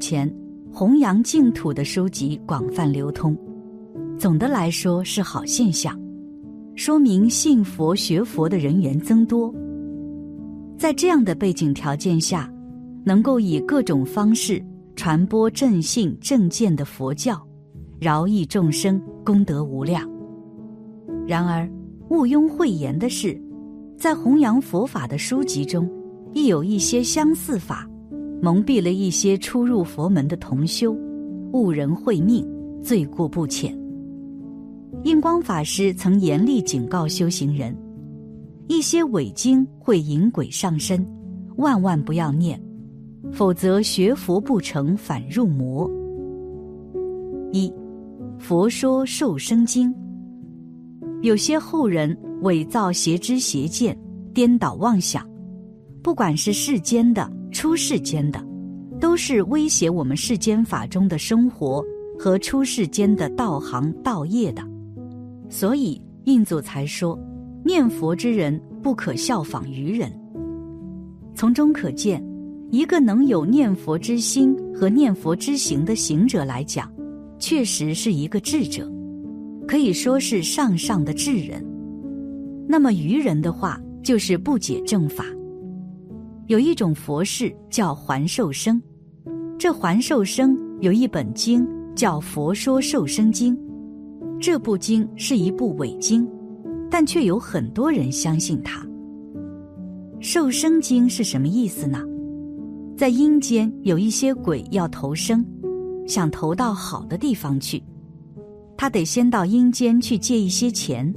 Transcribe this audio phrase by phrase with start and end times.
[0.00, 0.32] 前，
[0.72, 3.36] 弘扬净土的书籍广泛流通，
[4.18, 5.96] 总的来说是好现象，
[6.74, 9.54] 说明信佛学佛的人员增多。
[10.78, 12.50] 在这样的背景条件下，
[13.04, 14.64] 能够以各种方式
[14.96, 17.38] 传播正信正见的佛教，
[17.98, 20.08] 饶益众生，功德无量。
[21.26, 21.70] 然而，
[22.08, 23.38] 毋庸讳言的是，
[23.98, 25.86] 在弘扬佛法的书籍中，
[26.32, 27.86] 亦有一些相似法。
[28.42, 30.96] 蒙蔽了一些初入佛门的同修，
[31.52, 32.46] 误人慧命，
[32.82, 33.78] 罪过不浅。
[35.04, 37.76] 印光法师曾严厉警告修行人：
[38.66, 41.06] 一些伪经会引鬼上身，
[41.56, 42.60] 万万不要念，
[43.30, 45.90] 否则学佛不成，反入魔。
[47.52, 47.68] 一，
[48.38, 49.92] 《佛说受生经》，
[51.22, 53.96] 有些后人伪造邪知邪见，
[54.32, 55.28] 颠倒妄想，
[56.02, 57.39] 不管是世间的。
[57.52, 58.44] 出世间的，
[59.00, 61.84] 都是威胁我们世间法中的生活
[62.18, 64.62] 和出世间的道行道业的，
[65.48, 67.18] 所以印祖才说，
[67.64, 70.10] 念佛之人不可效仿愚人。
[71.34, 72.22] 从中可见，
[72.70, 76.92] 一个能有念佛之心和念佛之行的行者来讲，
[77.38, 78.90] 确实是一个智者，
[79.66, 81.64] 可以说是上上的智人。
[82.68, 85.24] 那么愚人的话，就是不解正法。
[86.50, 88.82] 有一种佛事叫还寿生，
[89.56, 93.56] 这还寿生有一本经叫《佛说寿生经》，
[94.40, 96.28] 这部经是一部伪经，
[96.90, 98.84] 但却有很多人相信它。
[100.18, 102.02] 寿生经是什么意思呢？
[102.96, 105.46] 在阴间有一些鬼要投生，
[106.04, 107.80] 想投到好的地方去，
[108.76, 111.14] 他得先到阴间去借一些钱，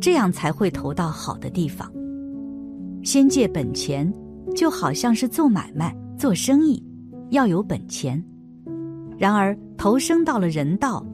[0.00, 1.92] 这样才会投到好的地方。
[3.02, 4.08] 先借本钱。
[4.56, 6.82] 就好像是做买卖、做生意，
[7.30, 8.20] 要有本钱。
[9.18, 11.04] 然而投生到了人道，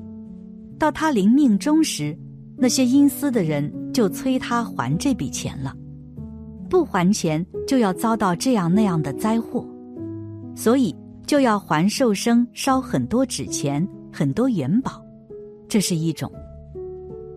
[0.78, 2.16] 到他临命终时，
[2.56, 5.76] 那些阴司的人就催他还这笔钱了，
[6.70, 9.66] 不还钱就要遭到这样那样的灾祸，
[10.54, 10.94] 所以
[11.26, 15.04] 就要还寿生烧很多纸钱、很多元宝，
[15.68, 16.30] 这是一种。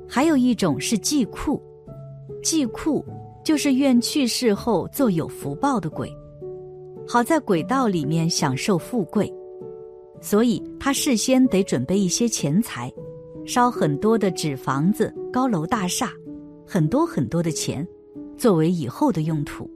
[0.07, 1.59] 还有一种是祭库，
[2.43, 3.03] 祭库。
[3.45, 6.11] 就是愿去世后做有福报的鬼，
[7.07, 9.31] 好在鬼道里面享受富贵，
[10.19, 12.91] 所以他事先得准备一些钱财，
[13.45, 16.09] 烧很多的纸房子、高楼大厦，
[16.65, 17.87] 很多很多的钱，
[18.35, 19.69] 作为以后的用途。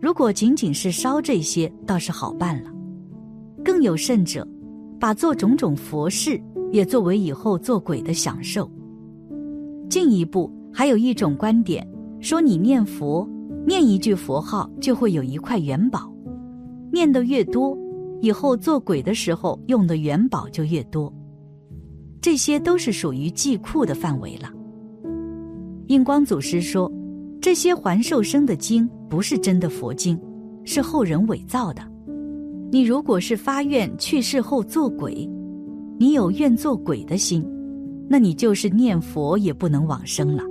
[0.00, 2.70] 如果仅仅是烧这些，倒是好办了；
[3.62, 4.48] 更有甚者，
[4.98, 6.40] 把做种种佛事
[6.72, 8.70] 也作为以后做鬼的享受。
[9.90, 11.86] 进一步，还有一种观点。
[12.24, 13.28] 说你念佛，
[13.66, 16.10] 念一句佛号就会有一块元宝，
[16.90, 17.76] 念得越多，
[18.22, 21.12] 以后做鬼的时候用的元宝就越多。
[22.22, 24.50] 这些都是属于祭库的范围了。
[25.88, 26.90] 印光祖师说，
[27.42, 30.18] 这些还寿生的经不是真的佛经，
[30.64, 31.82] 是后人伪造的。
[32.72, 35.28] 你如果是发愿去世后做鬼，
[35.98, 37.46] 你有愿做鬼的心，
[38.08, 40.42] 那你就是念佛也不能往生了。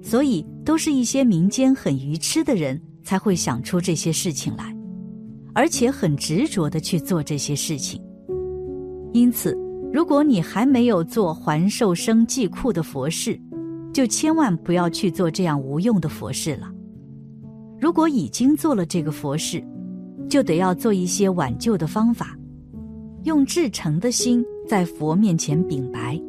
[0.00, 4.76] 所以，都是一些民间很愚痴的人才会想出这些事情来，
[5.54, 7.98] 而且很执着的去做这些事情。
[9.14, 9.56] 因此，
[9.90, 13.40] 如果你还没有做还寿生祭库的佛事，
[13.94, 16.70] 就千万不要去做这样无用的佛事了。
[17.80, 19.64] 如果已经做了这个佛事，
[20.28, 22.36] 就得要做一些挽救的方法，
[23.24, 26.20] 用至诚的心在佛面前禀白：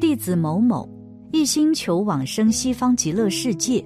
[0.00, 0.88] 弟子某某。
[1.32, 3.82] 一心求往生西方极乐世界，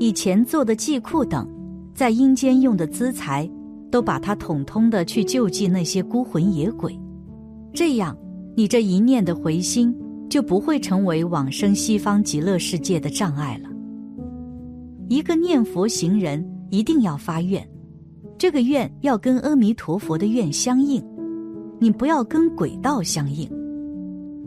[0.00, 1.48] 以前做的祭库等，
[1.94, 3.48] 在阴间用的资财，
[3.92, 6.98] 都把它统统的去救济那些孤魂野鬼，
[7.72, 8.16] 这样
[8.56, 9.96] 你这一念的回心
[10.28, 13.70] 就不会成为往生西方极乐世界的障碍了。
[15.08, 17.64] 一个念佛行人一定要发愿，
[18.36, 21.00] 这个愿要跟阿弥陀佛的愿相应，
[21.78, 23.48] 你不要跟鬼道相应。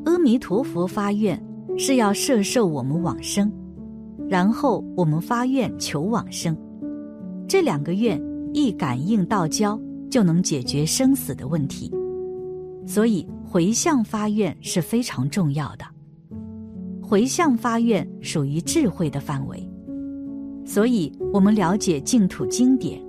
[0.03, 1.41] 阿弥陀佛发愿。
[1.77, 3.51] 是要摄受我们往生，
[4.27, 6.57] 然后我们发愿求往生，
[7.47, 8.19] 这两个愿
[8.53, 9.79] 一感应道交，
[10.09, 11.91] 就能解决生死的问题。
[12.85, 15.85] 所以回向发愿是非常重要的。
[17.01, 19.69] 回向发愿属于智慧的范围，
[20.65, 23.01] 所以我们了解净土经典，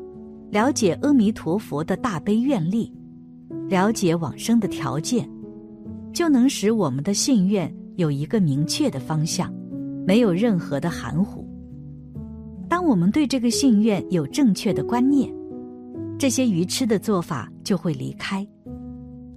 [0.50, 2.92] 了解阿弥陀佛的大悲愿力，
[3.68, 5.28] 了解往生的条件，
[6.12, 7.72] 就能使我们的信愿。
[7.98, 9.52] 有一个明确的方向，
[10.06, 11.44] 没有任何的含糊。
[12.68, 15.28] 当我们对这个信愿有正确的观念，
[16.16, 18.46] 这些愚痴的做法就会离开。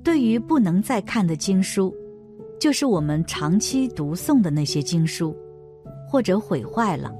[0.03, 1.91] 对于不能再看的经书，
[2.59, 5.35] 就是我们长期读诵的那些经书，
[6.07, 7.11] 或者毁坏了，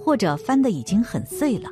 [0.00, 1.68] 或者翻的已经很碎了，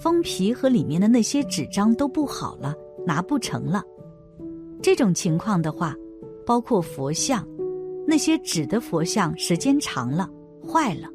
[0.00, 2.72] 封皮和里面的那些纸张都不好了，
[3.04, 3.82] 拿不成了。
[4.80, 5.96] 这种情况的话，
[6.46, 7.44] 包括佛像，
[8.06, 10.30] 那些纸的佛像时间长了
[10.66, 11.08] 坏了，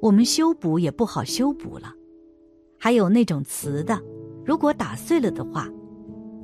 [0.00, 1.92] 我们修补也不好修补了。
[2.78, 3.98] 还有那种瓷的，
[4.44, 5.68] 如果打碎了的话。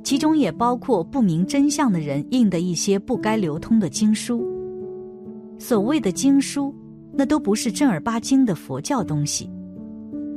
[0.03, 4.45] 其中也包括不明真相的人印的一些不该流通的经书。
[5.57, 6.71] 所谓的经书，
[7.11, 9.49] 那都不是正儿八经的佛教东西。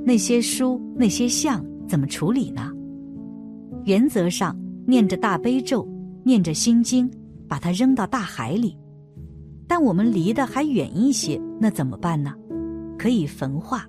[0.06, 2.72] 那些书、那些像怎么处理呢？
[3.84, 5.86] 原则上，念着大悲咒，
[6.24, 7.10] 念着心经，
[7.46, 8.74] 把它扔到大海里。
[9.68, 12.34] 但我们离得还远一些，那怎么办呢？
[12.98, 13.86] 可以焚化。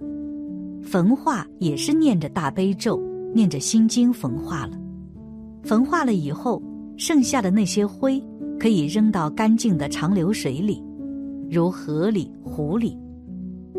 [0.83, 3.01] 焚化也是念着大悲咒，
[3.33, 4.77] 念着心经焚化了。
[5.63, 6.61] 焚化了以后，
[6.97, 8.21] 剩下的那些灰
[8.59, 10.83] 可以扔到干净的长流水里，
[11.49, 12.97] 如河里、湖里，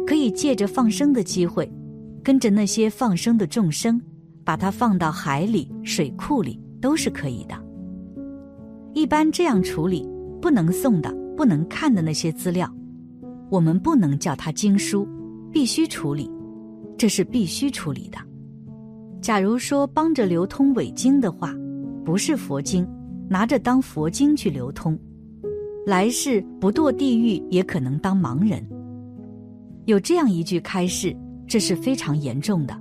[0.06, 1.70] 可以借着放生的机会，
[2.23, 4.00] 跟着那些放生的众生，
[4.44, 7.55] 把它放到海里、水库里，都是可以的。
[8.93, 10.08] 一般这样处理，
[10.41, 12.70] 不能送的、不能看的那些资料，
[13.48, 15.08] 我们不能叫它经书，
[15.50, 16.31] 必须处理，
[16.98, 18.19] 这是必须处理的。
[19.22, 21.54] 假如说帮着流通伪经的话，
[22.04, 22.87] 不是佛经，
[23.26, 24.98] 拿着当佛经去流通，
[25.87, 28.62] 来世不堕地狱也可能当盲人。
[29.87, 31.16] 有这样一句开示，
[31.46, 32.78] 这是非常严重的，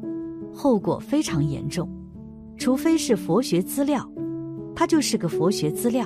[0.54, 1.90] 后果非常严重。
[2.58, 4.06] 除非是佛学资料，
[4.76, 6.06] 它就是个佛学资料。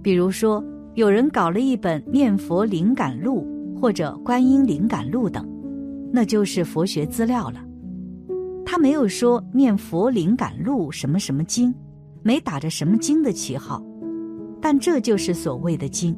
[0.00, 0.64] 比如说，
[0.96, 3.46] 有人搞了一本《念佛灵感录》
[3.78, 5.46] 或者《观音灵感录》等，
[6.10, 7.62] 那就是佛学资料了。
[8.64, 11.72] 他没有说念佛灵感录什么什么经，
[12.22, 13.84] 没打着什么经的旗号，
[14.58, 16.16] 但这就是所谓的经。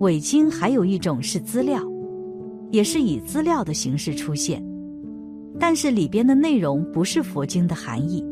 [0.00, 1.80] 伪经还有一种是资料，
[2.70, 4.62] 也是以资料的形式出现，
[5.58, 8.22] 但是里边的内容不是佛经的含义，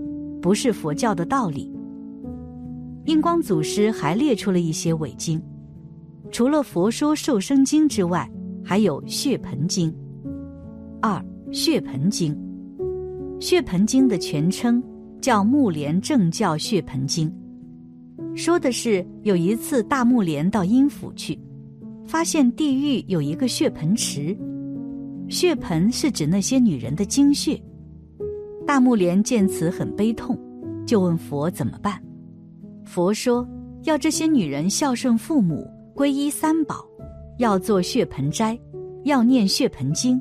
[0.43, 1.74] 不是佛教的道理。
[3.07, 5.41] 印光祖师还列出了一些伪经，
[6.31, 8.31] 除了《佛说受生经》之外，
[8.65, 9.93] 还有《血盆经》。
[11.03, 11.19] 二
[11.53, 12.35] 《血盆经》。
[13.41, 14.83] 血盆经的全称
[15.21, 17.31] 叫《木莲正教血盆经》，
[18.37, 21.39] 说的是有一次大木莲到阴府去，
[22.07, 24.35] 发现地狱有一个血盆池，
[25.29, 27.61] 血盆是指那些女人的精血。
[28.67, 30.39] 大木莲见此很悲痛，
[30.87, 32.03] 就问佛怎么办。
[32.85, 33.47] 佛说
[33.83, 36.87] 要这些女人孝顺父母，皈依三宝，
[37.39, 38.59] 要做血盆斋，
[39.05, 40.21] 要念血盆经。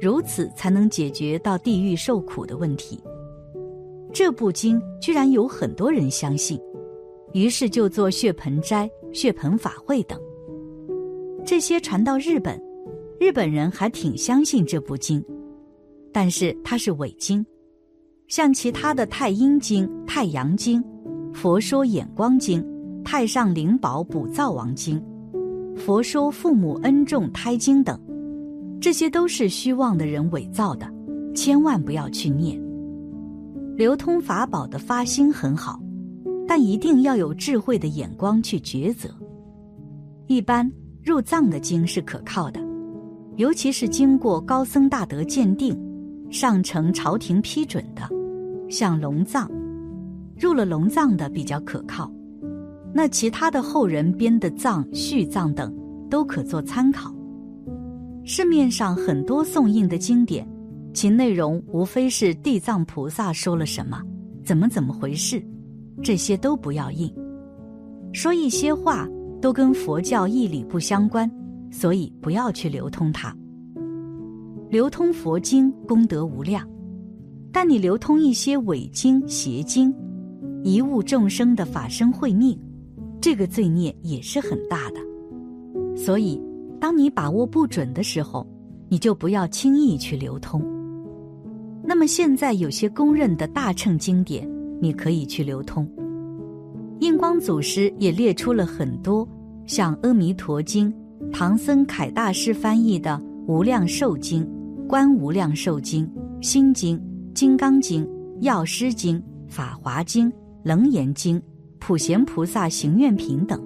[0.00, 3.00] 如此才能解决到地狱受苦的问题。
[4.12, 6.60] 这部经居然有很多人相信，
[7.32, 10.20] 于是就做血盆斋、血盆法会等。
[11.44, 12.60] 这些传到日本，
[13.18, 15.24] 日本人还挺相信这部经，
[16.12, 17.44] 但是它是伪经。
[18.28, 20.82] 像其他的《太阴经》《太阳经》
[21.34, 22.62] 《佛说眼光经》
[23.04, 24.98] 《太上灵宝补灶王经》
[25.76, 28.00] 《佛说父母恩重胎经》等。
[28.80, 30.88] 这些都是虚妄的人伪造的，
[31.34, 32.58] 千万不要去念。
[33.76, 35.80] 流通法宝的发心很好，
[36.46, 39.08] 但一定要有智慧的眼光去抉择。
[40.28, 40.70] 一般
[41.02, 42.60] 入藏的经是可靠的，
[43.36, 45.76] 尤其是经过高僧大德鉴定、
[46.30, 48.08] 上呈朝廷批准的，
[48.70, 49.50] 像龙藏，
[50.38, 52.10] 入了龙藏的比较可靠。
[52.92, 55.74] 那其他的后人编的藏、续藏等，
[56.08, 57.12] 都可做参考。
[58.24, 60.48] 市面上很多宋印的经典，
[60.92, 64.00] 其内容无非是地藏菩萨说了什么，
[64.44, 65.44] 怎么怎么回事，
[66.02, 67.12] 这些都不要印。
[68.12, 69.08] 说一些话
[69.40, 71.30] 都跟佛教义理不相关，
[71.70, 73.36] 所以不要去流通它。
[74.70, 76.66] 流通佛经功德无量，
[77.52, 79.94] 但你流通一些伪经邪经，
[80.64, 82.58] 贻误众生的法身慧命，
[83.20, 85.96] 这个罪孽也是很大的。
[85.96, 86.42] 所以。
[86.80, 88.46] 当你把握不准的时候，
[88.90, 90.62] 你就不要轻易去流通。
[91.82, 94.46] 那么现在有些公认的大乘经典，
[94.82, 95.88] 你可以去流通。
[97.00, 99.26] 印光祖师也列出了很多，
[99.64, 100.92] 像《阿弥陀经》、
[101.32, 104.44] 唐僧凯大师翻译的《无量寿经》、
[104.86, 106.06] 《观无量寿经》、
[106.46, 106.98] 《心经》、
[107.32, 108.04] 《金刚经》、
[108.40, 109.16] 《药师经》、
[109.48, 110.30] 《法华经》、
[110.64, 111.36] 《楞严经》、
[111.78, 113.62] 《普贤菩萨行愿品》等。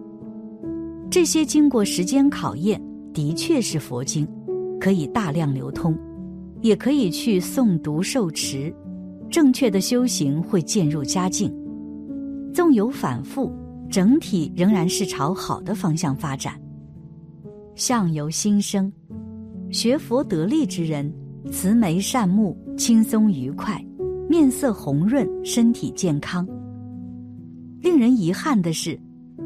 [1.10, 2.78] 这些经过时间考验。
[3.14, 4.28] 的确是佛经，
[4.78, 5.96] 可以大量流通，
[6.60, 8.72] 也可以去诵读受持。
[9.28, 11.52] 正确的修行会渐入佳境。
[12.52, 13.52] 纵有反复，
[13.90, 16.60] 整体仍然是朝好的方向发展。
[17.74, 18.92] 相由心生，
[19.72, 21.12] 学佛得力之人，
[21.50, 23.84] 慈眉善目，轻松愉快，
[24.28, 26.46] 面色红润，身体健康。
[27.80, 28.98] 令人遗憾的是，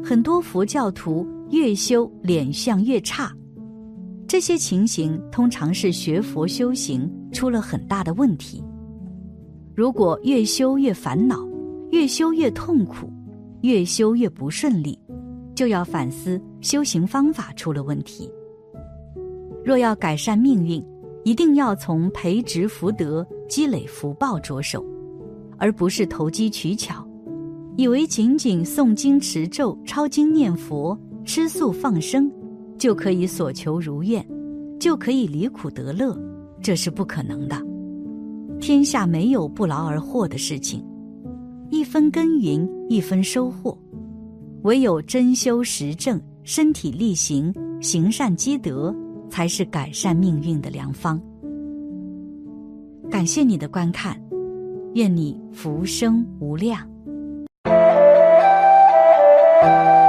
[0.03, 3.31] 很多佛教徒越修脸相越差。
[4.27, 8.63] 这些情形通常是学佛修行出了很大的问题。
[9.75, 11.47] 如果越修越烦恼，
[11.91, 13.11] 越修越痛苦，
[13.61, 14.97] 越修越不顺利，
[15.53, 18.29] 就要反思修行方法出了问题。
[19.63, 20.83] 若要改善命运，
[21.23, 24.83] 一定要从培植福德、积累福报着手，
[25.57, 27.07] 而不是投机取巧，
[27.77, 32.31] 以为仅仅诵经持咒、抄经念佛、吃素放生。
[32.75, 34.25] 就可以所求如愿，
[34.77, 36.19] 就可以离苦得乐，
[36.59, 37.55] 这是不可能的。
[38.59, 40.83] 天下没有不劳而获的事情，
[41.69, 43.77] 一分耕耘一分收获，
[44.63, 48.93] 唯有真修实证，身体力行，行善积德，
[49.29, 51.21] 才是改善命运的良方。
[53.09, 54.19] 感谢你的观看，
[54.95, 56.92] 愿你福生无量。
[59.63, 60.02] Thank you.